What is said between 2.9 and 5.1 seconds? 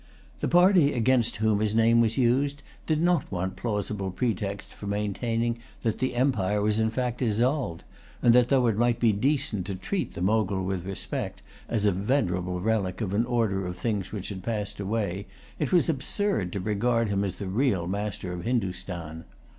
not want plausible pretexts for